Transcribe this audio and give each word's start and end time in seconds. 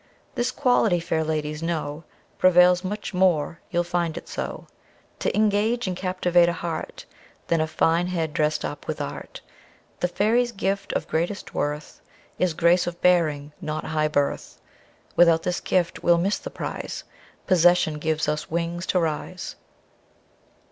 This 0.33 0.49
quality, 0.49 0.99
fair 0.99 1.23
ladies, 1.23 1.61
know 1.61 2.05
Prevails 2.39 2.83
much 2.83 3.13
more 3.13 3.59
(you'll 3.69 3.83
find 3.83 4.17
it 4.17 4.27
so) 4.27 4.65
T'ingage 5.19 5.85
and 5.85 5.95
captivate 5.95 6.49
a 6.49 6.53
heart, 6.53 7.05
Than 7.45 7.61
a 7.61 7.67
fine 7.67 8.07
head 8.07 8.33
dress'd 8.33 8.65
up 8.65 8.87
with 8.87 8.99
art. 8.99 9.41
The 9.99 10.07
fairies' 10.07 10.53
gift 10.53 10.91
of 10.93 11.07
greatest 11.07 11.53
worth 11.53 12.01
Is 12.39 12.55
grace 12.55 12.87
of 12.87 12.99
bearing, 12.99 13.51
not 13.61 13.83
high 13.85 14.07
birth; 14.07 14.59
Without 15.15 15.43
this 15.43 15.59
gift 15.59 16.01
we'll 16.01 16.17
miss 16.17 16.39
the 16.39 16.49
prize; 16.49 17.03
Possession 17.45 17.99
gives 17.99 18.27
us 18.27 18.49
wings 18.49 18.87
to 18.87 18.99
rise. 18.99 19.55